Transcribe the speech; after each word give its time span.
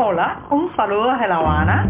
Hola, 0.00 0.42
un 0.50 0.70
saludo 0.76 1.10
desde 1.10 1.26
La 1.26 1.38
Habana. 1.38 1.84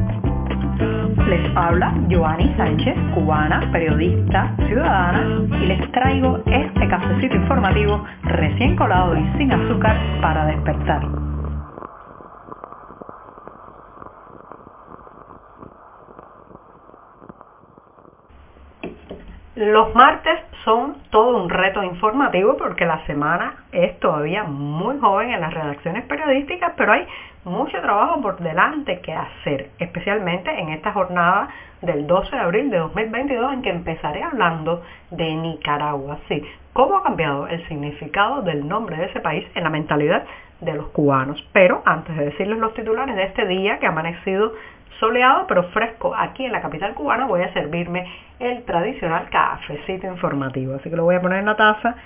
Les 1.28 1.54
habla 1.54 1.92
Joanny 2.10 2.54
Sánchez, 2.56 2.96
cubana, 3.14 3.68
periodista, 3.70 4.56
ciudadana, 4.66 5.42
y 5.60 5.66
les 5.66 5.92
traigo 5.92 6.38
este 6.46 6.88
cafecito 6.88 7.36
informativo 7.36 8.02
recién 8.22 8.76
colado 8.76 9.14
y 9.14 9.30
sin 9.36 9.52
azúcar 9.52 9.94
para 10.22 10.46
despertar. 10.46 11.02
Los 19.56 19.94
martes 19.94 20.38
son 20.64 20.96
todo 21.10 21.42
un 21.42 21.50
reto 21.50 21.82
informativo 21.82 22.56
porque 22.56 22.86
la 22.86 23.04
semana 23.06 23.64
es 23.72 23.98
todavía 24.00 24.44
muy 24.44 24.98
joven 24.98 25.30
en 25.30 25.40
las 25.40 25.52
redacciones 25.52 26.04
periodísticas, 26.04 26.72
pero 26.76 26.92
hay 26.92 27.06
mucho 27.48 27.80
trabajo 27.80 28.20
por 28.20 28.38
delante 28.38 29.00
que 29.00 29.12
hacer, 29.12 29.70
especialmente 29.78 30.50
en 30.50 30.70
esta 30.70 30.92
jornada 30.92 31.48
del 31.82 32.06
12 32.06 32.30
de 32.30 32.42
abril 32.42 32.70
de 32.70 32.78
2022 32.78 33.52
en 33.52 33.62
que 33.62 33.70
empezaré 33.70 34.22
hablando 34.22 34.82
de 35.10 35.34
Nicaragua. 35.34 36.18
Sí, 36.28 36.42
cómo 36.72 36.96
ha 36.96 37.02
cambiado 37.02 37.48
el 37.48 37.66
significado 37.68 38.42
del 38.42 38.66
nombre 38.66 38.96
de 38.96 39.06
ese 39.06 39.20
país 39.20 39.46
en 39.54 39.64
la 39.64 39.70
mentalidad 39.70 40.24
de 40.60 40.74
los 40.74 40.88
cubanos. 40.88 41.42
Pero 41.52 41.82
antes 41.84 42.16
de 42.16 42.26
decirles 42.26 42.58
los 42.58 42.74
titulares 42.74 43.16
de 43.16 43.24
este 43.24 43.46
día 43.46 43.78
que 43.78 43.86
ha 43.86 43.90
amanecido 43.90 44.52
soleado 44.98 45.46
pero 45.46 45.64
fresco 45.70 46.14
aquí 46.14 46.44
en 46.44 46.52
la 46.52 46.60
capital 46.60 46.94
cubana, 46.94 47.26
voy 47.26 47.42
a 47.42 47.52
servirme 47.52 48.06
el 48.38 48.64
tradicional 48.64 49.28
cafecito 49.30 50.06
informativo. 50.06 50.74
Así 50.74 50.90
que 50.90 50.96
lo 50.96 51.04
voy 51.04 51.16
a 51.16 51.20
poner 51.20 51.40
en 51.40 51.46
la 51.46 51.56
taza. 51.56 51.96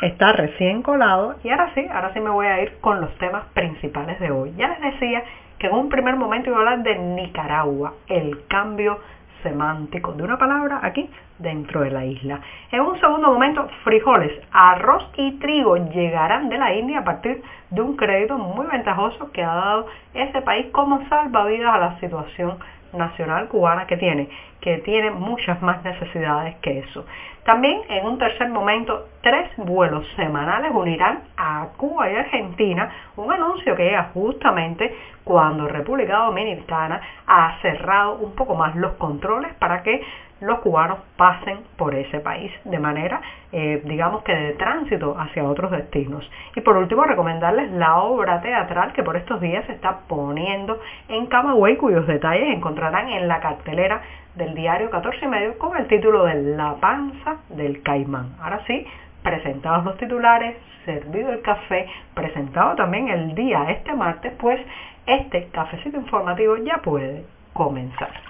Está 0.00 0.32
recién 0.32 0.82
colado 0.82 1.36
y 1.44 1.50
ahora 1.50 1.72
sí, 1.74 1.86
ahora 1.92 2.12
sí 2.14 2.20
me 2.20 2.30
voy 2.30 2.46
a 2.46 2.62
ir 2.62 2.78
con 2.80 3.02
los 3.02 3.14
temas 3.18 3.44
principales 3.52 4.18
de 4.18 4.30
hoy. 4.30 4.54
Ya 4.56 4.68
les 4.68 4.80
decía 4.80 5.22
que 5.58 5.66
en 5.66 5.74
un 5.74 5.90
primer 5.90 6.16
momento 6.16 6.48
iba 6.48 6.56
a 6.56 6.60
hablar 6.60 6.82
de 6.82 6.98
Nicaragua, 6.98 7.92
el 8.08 8.46
cambio 8.46 8.98
semántico 9.42 10.12
de 10.12 10.22
una 10.22 10.38
palabra 10.38 10.80
aquí 10.82 11.08
dentro 11.40 11.80
de 11.80 11.90
la 11.90 12.04
isla. 12.04 12.40
En 12.70 12.80
un 12.80 12.98
segundo 13.00 13.32
momento, 13.32 13.68
frijoles, 13.84 14.32
arroz 14.52 15.10
y 15.16 15.38
trigo 15.38 15.76
llegarán 15.76 16.48
de 16.48 16.58
la 16.58 16.74
India 16.74 17.00
a 17.00 17.04
partir 17.04 17.42
de 17.70 17.80
un 17.80 17.96
crédito 17.96 18.38
muy 18.38 18.66
ventajoso 18.66 19.30
que 19.32 19.42
ha 19.42 19.54
dado 19.54 19.86
ese 20.14 20.42
país 20.42 20.66
como 20.72 21.06
salvavidas 21.08 21.74
a 21.74 21.78
la 21.78 22.00
situación 22.00 22.58
nacional 22.92 23.48
cubana 23.48 23.86
que 23.86 23.96
tiene, 23.96 24.28
que 24.60 24.78
tiene 24.78 25.10
muchas 25.10 25.60
más 25.62 25.82
necesidades 25.84 26.56
que 26.56 26.80
eso. 26.80 27.04
También 27.44 27.80
en 27.88 28.04
un 28.04 28.18
tercer 28.18 28.48
momento, 28.50 29.08
tres 29.22 29.50
vuelos 29.56 30.06
semanales 30.16 30.72
unirán 30.74 31.22
a 31.36 31.68
Cuba 31.76 32.10
y 32.10 32.16
Argentina, 32.16 32.90
un 33.16 33.32
anuncio 33.32 33.74
que 33.74 33.84
llega 33.84 34.10
justamente 34.12 34.94
cuando 35.24 35.66
República 35.66 36.18
Dominicana 36.18 37.00
ha 37.26 37.58
cerrado 37.62 38.16
un 38.16 38.34
poco 38.34 38.54
más 38.54 38.76
los 38.76 38.92
controles 38.92 39.54
para 39.54 39.82
que 39.82 40.02
los 40.40 40.60
cubanos 40.60 40.98
pasen 41.16 41.60
por 41.76 41.94
ese 41.94 42.20
país 42.20 42.50
de 42.64 42.78
manera, 42.78 43.20
eh, 43.52 43.82
digamos 43.84 44.22
que 44.22 44.34
de 44.34 44.52
tránsito 44.54 45.16
hacia 45.18 45.44
otros 45.44 45.70
destinos. 45.70 46.28
Y 46.56 46.60
por 46.60 46.76
último, 46.76 47.04
recomendarles 47.04 47.70
la 47.72 47.98
obra 47.98 48.40
teatral 48.40 48.92
que 48.92 49.02
por 49.02 49.16
estos 49.16 49.40
días 49.40 49.64
se 49.66 49.72
está 49.72 50.00
poniendo 50.08 50.80
en 51.08 51.26
Camagüey, 51.26 51.76
cuyos 51.76 52.06
detalles 52.06 52.54
encontrarán 52.54 53.08
en 53.08 53.28
la 53.28 53.40
cartelera 53.40 54.00
del 54.34 54.54
diario 54.54 54.90
14 54.90 55.24
y 55.24 55.28
medio 55.28 55.58
con 55.58 55.76
el 55.76 55.86
título 55.88 56.24
de 56.24 56.56
La 56.56 56.76
panza 56.76 57.38
del 57.50 57.82
caimán. 57.82 58.36
Ahora 58.40 58.60
sí, 58.66 58.86
presentados 59.22 59.84
los 59.84 59.96
titulares, 59.98 60.56
servido 60.84 61.30
el 61.32 61.42
café, 61.42 61.86
presentado 62.14 62.76
también 62.76 63.08
el 63.08 63.34
día 63.34 63.70
este 63.70 63.92
martes, 63.94 64.32
pues 64.38 64.60
este 65.06 65.48
cafecito 65.48 65.98
informativo 65.98 66.56
ya 66.56 66.78
puede 66.78 67.24
comenzar. 67.52 68.29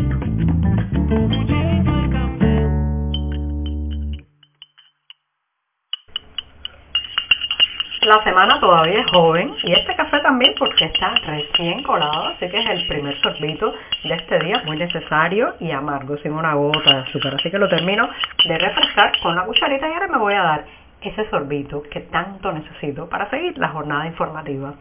La 8.11 8.21
semana 8.25 8.59
todavía 8.59 8.99
es 8.99 9.09
joven 9.09 9.55
y 9.63 9.71
este 9.71 9.95
café 9.95 10.19
también 10.19 10.53
porque 10.59 10.83
está 10.83 11.15
recién 11.25 11.81
colado, 11.81 12.27
así 12.27 12.45
que 12.49 12.59
es 12.59 12.69
el 12.69 12.85
primer 12.85 13.17
sorbito 13.21 13.73
de 14.03 14.13
este 14.13 14.37
día, 14.39 14.61
muy 14.65 14.75
necesario 14.75 15.55
y 15.61 15.71
amargo, 15.71 16.17
sin 16.17 16.33
una 16.33 16.53
gota 16.55 16.93
de 16.93 16.99
azúcar. 17.03 17.35
Así 17.35 17.49
que 17.49 17.57
lo 17.57 17.69
termino 17.69 18.09
de 18.49 18.57
refrescar 18.57 19.13
con 19.23 19.33
la 19.33 19.45
cucharita 19.45 19.87
y 19.87 19.93
ahora 19.93 20.09
me 20.09 20.17
voy 20.17 20.33
a 20.33 20.43
dar 20.43 20.65
ese 20.99 21.29
sorbito 21.29 21.83
que 21.83 22.01
tanto 22.01 22.51
necesito 22.51 23.07
para 23.07 23.29
seguir 23.29 23.57
la 23.57 23.69
jornada 23.69 24.05
informativa. 24.05 24.73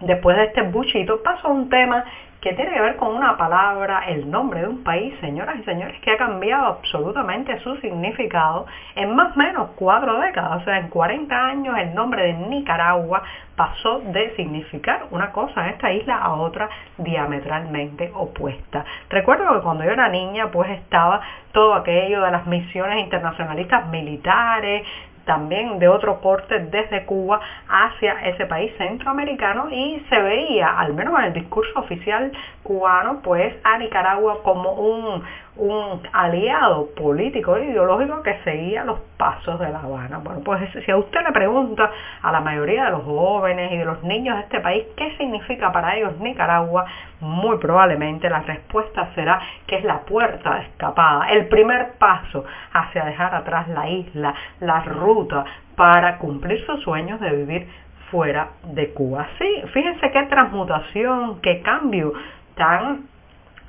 Después 0.00 0.36
de 0.36 0.44
este 0.44 0.62
buchito 0.62 1.22
paso 1.22 1.48
a 1.48 1.50
un 1.50 1.68
tema 1.70 2.04
que 2.40 2.52
tiene 2.52 2.74
que 2.74 2.80
ver 2.80 2.96
con 2.96 3.14
una 3.14 3.36
palabra, 3.36 4.04
el 4.06 4.30
nombre 4.30 4.60
de 4.60 4.68
un 4.68 4.84
país, 4.84 5.14
señoras 5.20 5.56
y 5.58 5.64
señores, 5.64 5.98
que 6.00 6.12
ha 6.12 6.16
cambiado 6.16 6.66
absolutamente 6.66 7.58
su 7.60 7.76
significado 7.78 8.66
en 8.94 9.16
más 9.16 9.34
o 9.34 9.38
menos 9.38 9.70
cuatro 9.74 10.20
décadas. 10.20 10.62
O 10.62 10.64
sea, 10.64 10.78
en 10.78 10.88
40 10.88 11.34
años 11.34 11.76
el 11.76 11.94
nombre 11.94 12.22
de 12.24 12.34
Nicaragua 12.34 13.22
pasó 13.56 14.00
de 14.00 14.36
significar 14.36 15.06
una 15.10 15.32
cosa 15.32 15.64
en 15.64 15.70
esta 15.72 15.90
isla 15.92 16.18
a 16.18 16.34
otra 16.34 16.68
diametralmente 16.98 18.12
opuesta. 18.14 18.84
Recuerdo 19.08 19.54
que 19.54 19.62
cuando 19.62 19.82
yo 19.84 19.90
era 19.90 20.08
niña 20.08 20.50
pues 20.52 20.70
estaba 20.70 21.20
todo 21.52 21.74
aquello 21.74 22.22
de 22.22 22.30
las 22.30 22.46
misiones 22.46 23.02
internacionalistas 23.02 23.88
militares, 23.88 24.86
también 25.26 25.78
de 25.78 25.88
otro 25.88 26.20
corte 26.20 26.60
desde 26.60 27.04
Cuba 27.04 27.40
hacia 27.68 28.12
ese 28.28 28.46
país 28.46 28.72
centroamericano 28.78 29.68
y 29.70 30.02
se 30.08 30.18
veía, 30.22 30.78
al 30.78 30.94
menos 30.94 31.18
en 31.18 31.26
el 31.26 31.32
discurso 31.34 31.80
oficial 31.80 32.32
cubano, 32.62 33.20
pues 33.22 33.54
a 33.64 33.76
Nicaragua 33.76 34.42
como 34.42 34.72
un, 34.72 35.22
un 35.56 36.02
aliado 36.12 36.88
político 36.96 37.56
e 37.56 37.66
ideológico 37.66 38.22
que 38.22 38.38
seguía 38.44 38.84
los 38.84 39.00
pasos 39.16 39.58
de 39.58 39.68
La 39.68 39.80
Habana. 39.80 40.18
Bueno, 40.18 40.40
pues 40.44 40.60
si 40.84 40.90
a 40.90 40.96
usted 40.96 41.20
le 41.24 41.32
pregunta 41.32 41.90
a 42.22 42.32
la 42.32 42.40
mayoría 42.40 42.86
de 42.86 42.90
los 42.92 43.02
jóvenes 43.04 43.72
y 43.72 43.78
de 43.78 43.84
los 43.84 44.02
niños 44.02 44.36
de 44.36 44.42
este 44.42 44.60
país 44.60 44.84
qué 44.96 45.16
significa 45.16 45.72
para 45.72 45.96
ellos 45.96 46.18
Nicaragua, 46.18 46.86
muy 47.20 47.58
probablemente 47.58 48.28
la 48.28 48.40
respuesta 48.40 49.10
será 49.14 49.40
que 49.66 49.76
es 49.76 49.84
la 49.84 50.00
puerta 50.00 50.62
escapada, 50.62 51.28
el 51.30 51.46
primer 51.46 51.94
paso 51.98 52.44
hacia 52.72 53.04
dejar 53.04 53.34
atrás 53.34 53.68
la 53.68 53.88
isla, 53.88 54.34
la 54.60 54.80
ruta 54.80 55.44
para 55.76 56.18
cumplir 56.18 56.64
sus 56.66 56.82
sueños 56.82 57.20
de 57.20 57.30
vivir 57.30 57.68
fuera 58.10 58.48
de 58.64 58.90
Cuba. 58.90 59.26
Sí, 59.38 59.62
fíjense 59.72 60.10
qué 60.10 60.22
transmutación, 60.24 61.40
qué 61.40 61.60
cambio 61.62 62.12
tan 62.54 63.06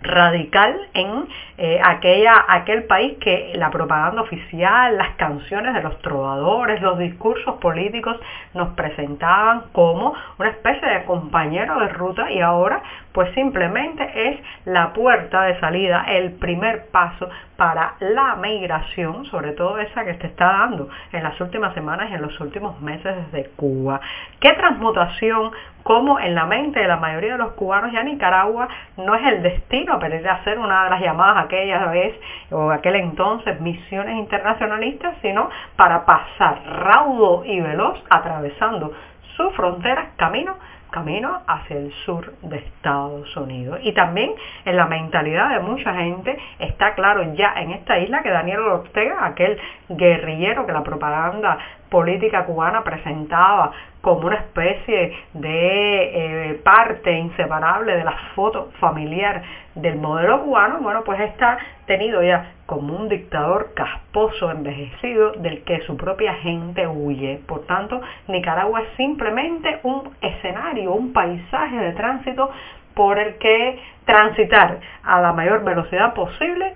radical 0.02 0.76
en 0.94 1.28
eh, 1.60 1.80
aquella, 1.84 2.46
aquel 2.48 2.84
país 2.84 3.18
que 3.20 3.54
la 3.56 3.72
propaganda 3.72 4.22
oficial, 4.22 4.96
las 4.96 5.16
canciones 5.16 5.74
de 5.74 5.82
los 5.82 6.00
trovadores, 6.02 6.82
los 6.82 7.00
discursos 7.00 7.56
políticos 7.56 8.16
nos 8.54 8.70
presentaban 8.76 9.64
como 9.72 10.14
una 10.38 10.50
especie 10.50 10.88
de 10.88 11.04
compañero 11.06 11.80
de 11.80 11.88
ruta 11.90 12.30
y 12.32 12.42
ahora 12.42 12.82
pues 13.12 13.34
simplemente 13.34 14.30
es 14.30 14.40
la 14.66 14.94
puerta 14.94 15.42
de 15.44 15.60
salida, 15.60 16.06
el 16.08 16.34
primer 16.34 16.90
paso 16.92 17.28
para 17.56 17.96
la 18.00 18.36
migración, 18.36 19.26
sobre 19.26 19.54
todo 19.54 19.80
esa 19.80 20.06
que 20.06 20.14
se 20.14 20.28
está 20.28 20.46
dando 20.46 20.90
en 21.12 21.24
las 21.24 21.42
últimas 21.42 21.74
semanas 21.74 22.12
y 22.12 22.14
en 22.14 22.22
los 22.22 22.40
últimos 22.40 22.80
meses 22.80 23.16
desde 23.32 23.50
Cuba. 23.56 24.00
¿Qué 24.40 24.54
transmutación 24.54 25.52
como 25.82 26.20
en 26.20 26.36
la 26.36 26.46
mente 26.46 26.82
de 26.82 26.88
la 26.88 26.98
mayoría 26.98 27.32
de 27.32 27.38
los 27.38 27.54
cubanos 27.54 27.94
ya 27.94 28.04
Nicaragua 28.04 28.68
no 28.98 29.16
es 29.16 29.26
el 29.26 29.42
destino 29.42 29.98
pero 30.00 30.18
ir 30.18 30.28
a 30.28 30.34
hacer 30.34 30.60
una 30.60 30.84
de 30.84 30.90
las 30.90 31.02
llamadas 31.02 31.47
aquella 31.48 31.88
vez 31.88 32.16
o 32.52 32.70
aquel 32.70 32.96
entonces 32.96 33.60
misiones 33.60 34.18
internacionalistas, 34.18 35.16
sino 35.22 35.50
para 35.76 36.06
pasar 36.06 36.62
raudo 36.66 37.44
y 37.46 37.60
veloz 37.60 38.02
atravesando 38.10 38.94
sus 39.36 39.54
fronteras 39.56 40.10
camino 40.16 40.56
camino 40.92 41.42
hacia 41.48 41.78
el 41.78 41.92
sur 42.06 42.34
de 42.42 42.58
Estados 42.58 43.36
Unidos. 43.36 43.80
Y 43.84 43.94
también 43.94 44.32
en 44.66 44.76
la 44.76 44.86
mentalidad 44.86 45.50
de 45.50 45.60
mucha 45.60 45.94
gente 45.94 46.38
está 46.60 46.96
claro 46.96 47.34
ya 47.34 47.54
en 47.58 47.72
esta 47.72 48.00
isla 48.00 48.24
que 48.24 48.30
Daniel 48.30 48.60
Ortega, 48.60 49.26
aquel 49.26 49.60
guerrillero 49.90 50.66
que 50.66 50.72
la 50.72 50.84
propaganda 50.84 51.58
política 51.90 52.46
cubana 52.46 52.84
presentaba 52.84 53.72
como 54.08 54.28
una 54.28 54.38
especie 54.38 55.18
de 55.34 56.52
eh, 56.52 56.54
parte 56.64 57.12
inseparable 57.12 57.94
de 57.94 58.06
la 58.06 58.16
foto 58.36 58.70
familiar 58.80 59.44
del 59.76 59.98
modelo 59.98 60.44
cubano, 60.44 60.80
bueno, 60.80 61.04
pues 61.04 61.20
está 61.20 61.58
tenido 61.88 62.24
ya 62.24 62.54
como 62.66 62.96
un 62.96 63.10
dictador 63.10 63.74
casposo, 63.74 64.50
envejecido, 64.50 65.34
del 65.34 65.62
que 65.66 65.82
su 65.82 65.98
propia 65.98 66.36
gente 66.36 66.88
huye. 66.88 67.42
Por 67.46 67.66
tanto, 67.66 68.00
Nicaragua 68.30 68.82
es 68.82 68.88
simplemente 68.96 69.82
un 69.84 70.10
escenario, 70.22 70.94
un 70.94 71.12
paisaje 71.12 71.76
de 71.76 71.92
tránsito 71.92 72.50
por 72.98 73.20
el 73.20 73.36
que 73.36 73.80
transitar 74.06 74.80
a 75.04 75.22
la 75.22 75.34
mayor 75.34 75.64
velocidad 75.64 76.16
posible 76.16 76.74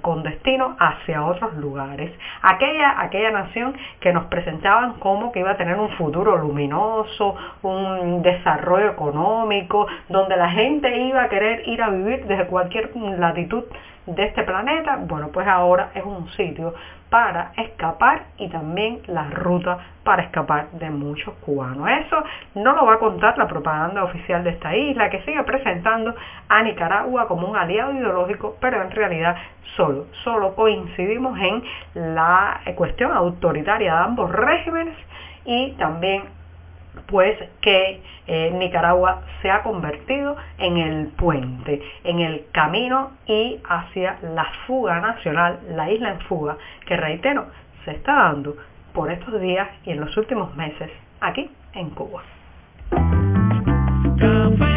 con 0.00 0.22
destino 0.22 0.74
hacia 0.78 1.26
otros 1.26 1.54
lugares. 1.56 2.10
Aquella, 2.40 2.98
aquella 2.98 3.30
nación 3.30 3.76
que 4.00 4.12
nos 4.14 4.24
presentaban 4.26 4.94
como 4.94 5.32
que 5.32 5.40
iba 5.40 5.50
a 5.50 5.56
tener 5.58 5.76
un 5.78 5.90
futuro 5.90 6.38
luminoso, 6.38 7.36
un 7.62 8.22
desarrollo 8.22 8.88
económico, 8.92 9.86
donde 10.08 10.36
la 10.36 10.48
gente 10.48 10.96
iba 10.96 11.24
a 11.24 11.28
querer 11.28 11.68
ir 11.68 11.82
a 11.82 11.90
vivir 11.90 12.24
desde 12.24 12.46
cualquier 12.46 12.90
latitud 12.96 13.64
de 14.14 14.24
este 14.24 14.42
planeta, 14.42 14.98
bueno, 15.00 15.28
pues 15.28 15.46
ahora 15.46 15.90
es 15.94 16.04
un 16.04 16.28
sitio 16.30 16.74
para 17.10 17.52
escapar 17.56 18.22
y 18.38 18.48
también 18.48 19.00
la 19.08 19.24
ruta 19.30 19.78
para 20.04 20.22
escapar 20.22 20.70
de 20.72 20.90
muchos 20.90 21.34
cubanos. 21.44 21.88
Eso 22.06 22.22
no 22.54 22.72
lo 22.74 22.86
va 22.86 22.94
a 22.94 22.98
contar 22.98 23.36
la 23.36 23.48
propaganda 23.48 24.04
oficial 24.04 24.44
de 24.44 24.50
esta 24.50 24.74
isla, 24.76 25.10
que 25.10 25.20
sigue 25.22 25.42
presentando 25.42 26.14
a 26.48 26.62
Nicaragua 26.62 27.26
como 27.26 27.48
un 27.48 27.56
aliado 27.56 27.92
ideológico, 27.92 28.56
pero 28.60 28.80
en 28.82 28.90
realidad 28.90 29.36
solo, 29.76 30.06
solo 30.24 30.54
coincidimos 30.54 31.38
en 31.38 32.14
la 32.14 32.60
cuestión 32.76 33.12
autoritaria 33.12 33.92
de 33.92 33.98
ambos 33.98 34.30
regímenes 34.30 34.96
y 35.44 35.72
también 35.72 36.39
pues 37.06 37.38
que 37.60 38.02
eh, 38.26 38.50
Nicaragua 38.52 39.22
se 39.42 39.50
ha 39.50 39.62
convertido 39.62 40.36
en 40.58 40.76
el 40.76 41.08
puente, 41.08 41.82
en 42.04 42.20
el 42.20 42.44
camino 42.52 43.12
y 43.26 43.58
hacia 43.68 44.18
la 44.22 44.46
fuga 44.66 45.00
nacional, 45.00 45.58
la 45.70 45.90
isla 45.90 46.12
en 46.12 46.20
fuga, 46.20 46.56
que 46.86 46.96
reitero, 46.96 47.46
se 47.84 47.92
está 47.92 48.14
dando 48.14 48.56
por 48.92 49.10
estos 49.10 49.40
días 49.40 49.68
y 49.84 49.90
en 49.90 50.00
los 50.00 50.16
últimos 50.16 50.54
meses 50.56 50.90
aquí 51.20 51.50
en 51.74 51.90
Cuba. 51.90 52.22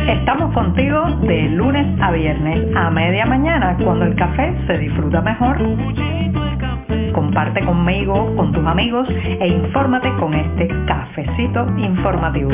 Estamos 0.07 0.53
contigo 0.53 1.05
de 1.21 1.41
lunes 1.49 1.99
a 2.01 2.11
viernes 2.11 2.75
a 2.75 2.89
media 2.89 3.25
mañana 3.25 3.77
cuando 3.83 4.05
el 4.05 4.15
café 4.15 4.53
se 4.67 4.77
disfruta 4.77 5.21
mejor. 5.21 5.57
Comparte 7.13 7.63
conmigo, 7.63 8.35
con 8.35 8.51
tus 8.51 8.65
amigos 8.65 9.07
e 9.09 9.47
infórmate 9.47 10.11
con 10.19 10.33
este 10.33 10.67
cafecito 10.87 11.67
informativo. 11.77 12.49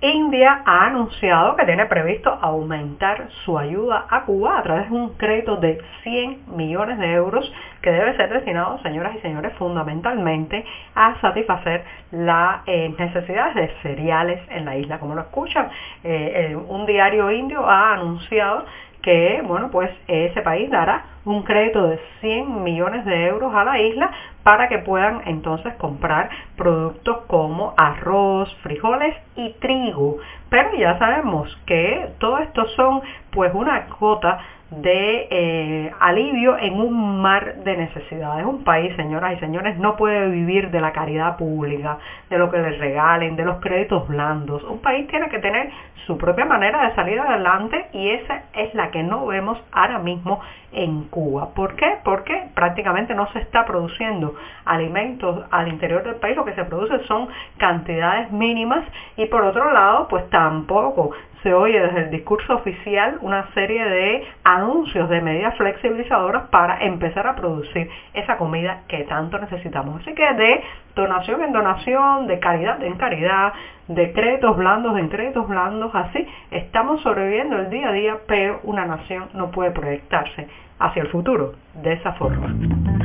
India 0.00 0.62
ha 0.64 0.86
anunciado 0.86 1.56
que 1.56 1.64
tiene 1.64 1.86
previsto 1.86 2.30
aumentar 2.40 3.28
su 3.44 3.58
ayuda 3.58 4.06
a 4.08 4.24
Cuba 4.24 4.58
a 4.58 4.62
través 4.62 4.88
de 4.88 4.96
un 4.96 5.14
crédito 5.14 5.56
de 5.56 5.80
100 6.04 6.56
millones 6.56 6.98
de 6.98 7.14
euros 7.14 7.52
que 7.82 7.90
debe 7.90 8.16
ser 8.16 8.32
destinado, 8.32 8.78
señoras 8.82 9.16
y 9.16 9.20
señores, 9.20 9.52
fundamentalmente 9.58 10.64
a 10.94 11.20
satisfacer 11.20 11.84
las 12.12 12.60
eh, 12.66 12.94
necesidades 12.96 13.54
de 13.56 13.68
cereales 13.82 14.40
en 14.50 14.64
la 14.64 14.76
isla. 14.76 15.00
Como 15.00 15.16
lo 15.16 15.22
escuchan, 15.22 15.68
eh, 16.04 16.56
un 16.68 16.86
diario 16.86 17.32
indio 17.32 17.68
ha 17.68 17.94
anunciado 17.94 18.64
que, 19.08 19.40
bueno, 19.42 19.70
pues 19.70 19.90
ese 20.06 20.42
país 20.42 20.68
dará 20.68 21.02
un 21.24 21.42
crédito 21.42 21.88
de 21.88 21.98
100 22.20 22.62
millones 22.62 23.06
de 23.06 23.28
euros 23.28 23.54
a 23.54 23.64
la 23.64 23.80
isla 23.80 24.10
para 24.42 24.68
que 24.68 24.80
puedan 24.80 25.22
entonces 25.24 25.72
comprar 25.76 26.28
productos 26.58 27.20
como 27.26 27.72
arroz, 27.78 28.54
frijoles 28.62 29.16
y 29.34 29.54
trigo. 29.60 30.18
Pero 30.50 30.74
ya 30.76 30.98
sabemos 30.98 31.48
que 31.64 32.10
todo 32.18 32.36
esto 32.40 32.66
son 32.76 33.00
pues 33.30 33.50
una 33.54 33.86
cota 33.86 34.40
de 34.70 35.28
eh, 35.30 35.92
alivio 35.98 36.58
en 36.58 36.80
un 36.80 37.22
mar 37.22 37.56
de 37.64 37.76
necesidades. 37.76 38.44
Un 38.44 38.64
país, 38.64 38.94
señoras 38.96 39.34
y 39.36 39.40
señores, 39.40 39.78
no 39.78 39.96
puede 39.96 40.28
vivir 40.28 40.70
de 40.70 40.80
la 40.80 40.92
caridad 40.92 41.36
pública, 41.36 41.98
de 42.28 42.38
lo 42.38 42.50
que 42.50 42.58
les 42.58 42.78
regalen, 42.78 43.36
de 43.36 43.44
los 43.44 43.60
créditos 43.60 44.06
blandos. 44.08 44.62
Un 44.64 44.80
país 44.80 45.06
tiene 45.08 45.28
que 45.30 45.38
tener 45.38 45.70
su 46.06 46.16
propia 46.16 46.44
manera 46.44 46.88
de 46.88 46.94
salir 46.94 47.20
adelante 47.20 47.86
y 47.92 48.10
esa 48.10 48.44
es 48.54 48.74
la 48.74 48.90
que 48.90 49.02
no 49.02 49.26
vemos 49.26 49.58
ahora 49.72 49.98
mismo 49.98 50.40
en 50.72 51.04
Cuba. 51.04 51.50
¿Por 51.54 51.76
qué? 51.76 51.98
Porque 52.04 52.48
prácticamente 52.54 53.14
no 53.14 53.30
se 53.32 53.40
está 53.40 53.64
produciendo 53.64 54.34
alimentos 54.64 55.44
al 55.50 55.68
interior 55.68 56.02
del 56.04 56.16
país, 56.16 56.36
lo 56.36 56.44
que 56.44 56.54
se 56.54 56.64
produce 56.64 57.04
son 57.06 57.28
cantidades 57.56 58.30
mínimas 58.32 58.84
y 59.16 59.26
por 59.26 59.42
otro 59.42 59.70
lado, 59.72 60.08
pues 60.08 60.28
tampoco 60.30 61.10
se 61.42 61.54
oye 61.54 61.80
desde 61.80 62.00
el 62.04 62.10
discurso 62.10 62.54
oficial 62.54 63.18
una 63.20 63.46
serie 63.54 63.84
de 63.84 64.24
anuncios 64.44 65.08
de 65.08 65.20
medidas 65.20 65.56
flexibilizadoras 65.56 66.48
para 66.48 66.84
empezar 66.84 67.26
a 67.26 67.36
producir 67.36 67.88
esa 68.14 68.36
comida 68.36 68.82
que 68.88 69.04
tanto 69.04 69.38
necesitamos. 69.38 70.00
Así 70.02 70.14
que 70.14 70.34
de 70.34 70.62
donación 70.94 71.42
en 71.42 71.52
donación, 71.52 72.26
de 72.26 72.38
caridad 72.38 72.82
en 72.82 72.94
caridad, 72.94 73.52
de 73.86 74.12
créditos 74.12 74.56
blandos 74.56 74.98
en 74.98 75.08
créditos 75.08 75.48
blandos, 75.48 75.94
así 75.94 76.26
estamos 76.50 77.00
sobreviviendo 77.02 77.56
el 77.56 77.70
día 77.70 77.88
a 77.88 77.92
día, 77.92 78.16
pero 78.26 78.60
una 78.64 78.84
nación 78.84 79.28
no 79.34 79.50
puede 79.50 79.70
proyectarse 79.70 80.48
hacia 80.78 81.02
el 81.02 81.08
futuro 81.08 81.54
de 81.74 81.92
esa 81.94 82.12
forma. 82.14 82.97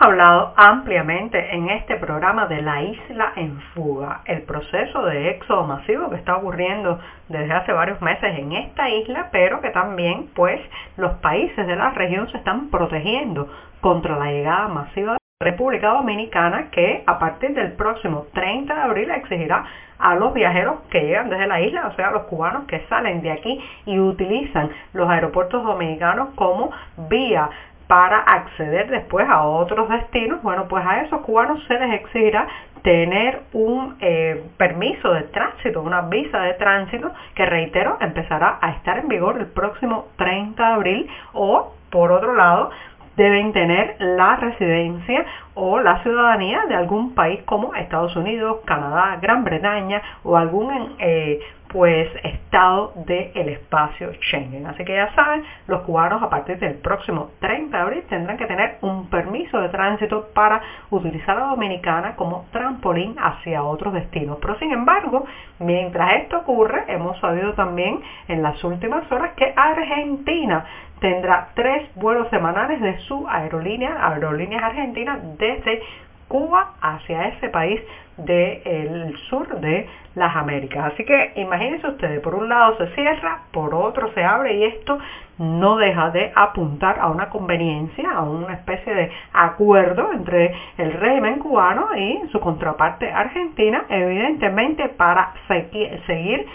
Hablado 0.00 0.52
ampliamente 0.56 1.56
en 1.56 1.70
este 1.70 1.96
programa 1.96 2.46
de 2.46 2.62
la 2.62 2.82
isla 2.82 3.32
en 3.34 3.60
fuga, 3.74 4.20
el 4.26 4.42
proceso 4.42 5.04
de 5.04 5.30
éxodo 5.30 5.64
masivo 5.64 6.08
que 6.08 6.14
está 6.14 6.36
ocurriendo 6.36 7.00
desde 7.28 7.52
hace 7.52 7.72
varios 7.72 8.00
meses 8.00 8.38
en 8.38 8.52
esta 8.52 8.88
isla, 8.88 9.28
pero 9.32 9.60
que 9.60 9.70
también 9.70 10.28
pues 10.36 10.60
los 10.96 11.14
países 11.14 11.66
de 11.66 11.74
la 11.74 11.90
región 11.90 12.30
se 12.30 12.36
están 12.36 12.70
protegiendo 12.70 13.48
contra 13.80 14.16
la 14.16 14.30
llegada 14.30 14.68
masiva 14.68 15.14
de 15.14 15.18
la 15.40 15.50
República 15.50 15.88
Dominicana 15.88 16.70
que 16.70 17.02
a 17.04 17.18
partir 17.18 17.54
del 17.54 17.72
próximo 17.72 18.26
30 18.32 18.72
de 18.72 18.80
abril 18.80 19.10
exigirá 19.10 19.64
a 19.98 20.14
los 20.14 20.32
viajeros 20.32 20.76
que 20.90 21.00
llegan 21.00 21.28
desde 21.28 21.48
la 21.48 21.60
isla, 21.60 21.88
o 21.88 21.96
sea, 21.96 22.12
los 22.12 22.22
cubanos 22.26 22.66
que 22.66 22.86
salen 22.88 23.20
de 23.20 23.32
aquí 23.32 23.60
y 23.84 23.98
utilizan 23.98 24.70
los 24.92 25.10
aeropuertos 25.10 25.64
dominicanos 25.64 26.28
como 26.36 26.70
vía 27.08 27.50
para 27.88 28.18
acceder 28.18 28.90
después 28.90 29.26
a 29.28 29.42
otros 29.42 29.88
destinos, 29.88 30.42
bueno, 30.42 30.68
pues 30.68 30.84
a 30.86 31.00
esos 31.02 31.22
cubanos 31.22 31.64
se 31.66 31.78
les 31.78 31.94
exigirá 31.94 32.46
tener 32.82 33.40
un 33.54 33.96
eh, 34.00 34.44
permiso 34.56 35.12
de 35.12 35.22
tránsito, 35.24 35.82
una 35.82 36.02
visa 36.02 36.38
de 36.42 36.54
tránsito 36.54 37.10
que 37.34 37.46
reitero 37.46 37.96
empezará 38.00 38.58
a 38.60 38.70
estar 38.72 38.98
en 38.98 39.08
vigor 39.08 39.38
el 39.38 39.46
próximo 39.46 40.08
30 40.16 40.62
de 40.62 40.74
abril 40.74 41.10
o 41.32 41.74
por 41.90 42.12
otro 42.12 42.34
lado 42.34 42.70
deben 43.16 43.52
tener 43.52 43.96
la 43.98 44.36
residencia 44.36 45.26
o 45.54 45.80
la 45.80 46.00
ciudadanía 46.04 46.66
de 46.68 46.76
algún 46.76 47.14
país 47.14 47.42
como 47.44 47.74
Estados 47.74 48.14
Unidos, 48.14 48.58
Canadá, 48.64 49.18
Gran 49.20 49.42
Bretaña 49.42 50.00
o 50.22 50.36
algún 50.36 50.94
eh, 51.00 51.40
pues 51.68 52.08
estado 52.24 52.92
del 53.06 53.48
espacio 53.48 54.12
Schengen. 54.14 54.66
Así 54.66 54.84
que 54.84 54.94
ya 54.94 55.14
saben, 55.14 55.44
los 55.66 55.82
cubanos 55.82 56.22
a 56.22 56.30
partir 56.30 56.58
del 56.58 56.74
próximo 56.76 57.30
30 57.40 57.76
de 57.76 57.82
abril 57.82 58.04
tendrán 58.08 58.36
que 58.36 58.46
tener 58.46 58.78
un 58.80 59.08
permiso 59.10 59.60
de 59.60 59.68
tránsito 59.68 60.28
para 60.34 60.60
utilizar 60.90 61.38
a 61.38 61.48
Dominicana 61.48 62.16
como 62.16 62.46
trampolín 62.52 63.16
hacia 63.18 63.62
otros 63.62 63.92
destinos. 63.92 64.38
Pero 64.40 64.58
sin 64.58 64.72
embargo, 64.72 65.24
mientras 65.58 66.14
esto 66.14 66.38
ocurre, 66.38 66.84
hemos 66.88 67.18
sabido 67.20 67.52
también 67.54 68.00
en 68.28 68.42
las 68.42 68.62
últimas 68.64 69.10
horas 69.12 69.32
que 69.36 69.52
Argentina 69.54 70.64
tendrá 71.00 71.48
tres 71.54 71.88
vuelos 71.94 72.28
semanales 72.30 72.80
de 72.80 72.98
su 73.00 73.26
aerolínea, 73.28 74.08
Aerolíneas 74.08 74.62
Argentinas, 74.62 75.20
desde 75.38 75.82
Cuba 76.28 76.74
hacia 76.80 77.28
ese 77.28 77.48
país 77.48 77.80
del 78.18 79.16
sur 79.28 79.60
de 79.60 79.88
las 80.14 80.34
Américas. 80.36 80.92
Así 80.92 81.04
que 81.04 81.32
imagínense 81.36 81.86
ustedes, 81.86 82.20
por 82.20 82.34
un 82.34 82.48
lado 82.48 82.76
se 82.76 82.88
cierra, 82.94 83.42
por 83.52 83.74
otro 83.74 84.12
se 84.12 84.24
abre 84.24 84.54
y 84.56 84.64
esto 84.64 84.98
no 85.38 85.76
deja 85.76 86.10
de 86.10 86.32
apuntar 86.34 86.98
a 86.98 87.08
una 87.08 87.28
conveniencia, 87.30 88.10
a 88.10 88.22
una 88.22 88.54
especie 88.54 88.92
de 88.92 89.10
acuerdo 89.32 90.12
entre 90.12 90.54
el 90.78 90.92
régimen 90.92 91.38
cubano 91.38 91.88
y 91.96 92.20
su 92.32 92.40
contraparte 92.40 93.10
argentina, 93.10 93.84
evidentemente 93.88 94.88
para 94.88 95.32
seguir 95.46 96.46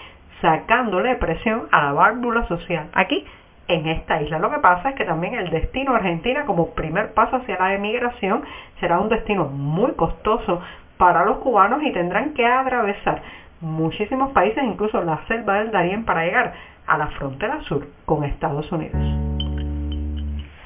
sacándole 0.41 1.15
presión 1.15 1.67
a 1.71 1.85
la 1.85 1.93
válvula 1.93 2.45
social 2.47 2.89
aquí 2.93 3.25
en 3.67 3.87
esta 3.87 4.21
isla. 4.21 4.39
Lo 4.39 4.51
que 4.51 4.59
pasa 4.59 4.89
es 4.89 4.95
que 4.95 5.05
también 5.05 5.35
el 5.35 5.49
destino 5.49 5.95
Argentina 5.95 6.45
como 6.45 6.71
primer 6.71 7.13
paso 7.13 7.37
hacia 7.37 7.57
la 7.57 7.73
emigración 7.73 8.43
será 8.79 8.99
un 8.99 9.09
destino 9.09 9.45
muy 9.45 9.93
costoso 9.93 10.61
para 10.97 11.25
los 11.25 11.37
cubanos 11.37 11.81
y 11.83 11.91
tendrán 11.91 12.33
que 12.33 12.45
atravesar 12.45 13.21
muchísimos 13.61 14.31
países, 14.31 14.63
incluso 14.63 15.01
la 15.03 15.25
selva 15.27 15.59
del 15.59 15.71
Darién, 15.71 16.05
para 16.05 16.25
llegar 16.25 16.53
a 16.85 16.97
la 16.97 17.07
frontera 17.07 17.61
sur 17.61 17.87
con 18.05 18.23
Estados 18.23 18.71
Unidos. 18.71 19.01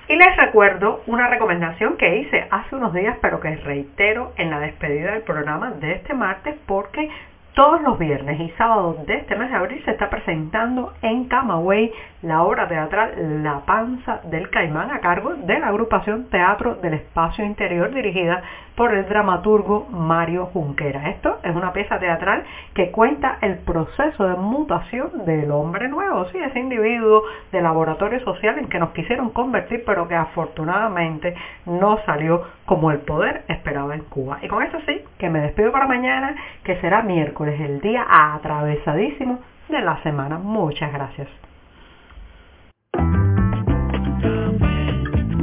Y 0.09 0.15
les 0.15 0.37
recuerdo 0.37 1.01
una 1.05 1.27
recomendación 1.27 1.97
que 1.97 2.17
hice 2.17 2.47
hace 2.49 2.75
unos 2.75 2.93
días, 2.93 3.17
pero 3.21 3.39
que 3.39 3.55
reitero 3.57 4.31
en 4.37 4.49
la 4.49 4.59
despedida 4.59 5.11
del 5.11 5.23
programa 5.23 5.71
de 5.71 5.93
este 5.93 6.13
martes, 6.13 6.55
porque 6.65 7.09
todos 7.53 7.81
los 7.81 7.99
viernes 7.99 8.39
y 8.39 8.49
sábados 8.51 9.05
de 9.05 9.15
este 9.15 9.35
mes 9.35 9.49
de 9.49 9.55
abril 9.55 9.81
se 9.83 9.91
está 9.91 10.09
presentando 10.09 10.93
en 11.01 11.25
Camagüey 11.25 11.91
la 12.24 12.41
obra 12.41 12.67
teatral 12.67 13.43
La 13.43 13.59
Panza 13.59 14.21
del 14.24 14.50
Caimán 14.50 14.89
a 14.91 15.00
cargo 15.01 15.36
de 15.36 15.59
la 15.59 15.67
agrupación 15.67 16.29
Teatro 16.29 16.75
del 16.75 16.95
Espacio 16.95 17.45
Interior 17.45 17.93
dirigida 17.93 18.41
por 18.75 18.93
el 18.93 19.07
dramaturgo 19.07 19.88
Mario 19.89 20.47
Junquera. 20.47 21.09
Esto 21.09 21.39
es 21.43 21.55
una 21.55 21.74
pieza 21.74 22.00
teatral 22.00 22.43
que 22.74 22.91
cuenta 22.91 23.38
el 23.41 23.59
proceso 23.59 24.27
de 24.27 24.36
mutación 24.36 25.25
del 25.25 25.51
hombre 25.51 25.88
nuevo, 25.89 26.25
sí, 26.25 26.38
ese 26.38 26.59
individuo 26.59 27.24
de 27.51 27.62
laboratorio 27.62 28.19
social 28.21 28.57
en 28.57 28.69
que 28.69 28.79
nos 28.79 28.91
quisieron 28.91 29.29
convertir, 29.29 29.83
pero 29.86 30.07
que 30.07 30.15
afortunadamente 30.15 31.36
no 31.65 32.00
salió 32.05 32.43
como 32.65 32.91
el 32.91 33.00
poder 33.00 33.43
esperaba 33.47 33.95
en 33.95 34.01
Cuba. 34.01 34.39
Y 34.41 34.47
con 34.47 34.63
eso 34.63 34.79
sí, 34.86 35.01
que 35.17 35.29
me 35.29 35.39
despido 35.39 35.71
para 35.71 35.88
mañana, 35.88 36.36
que 36.63 36.79
será 36.81 37.01
miércoles, 37.01 37.59
el 37.59 37.79
día 37.81 38.05
atravesadísimo 38.09 39.39
de 39.69 39.81
la 39.81 40.01
semana. 40.03 40.38
Muchas 40.38 40.91
gracias. 40.93 41.46